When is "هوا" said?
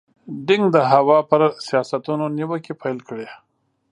0.91-1.17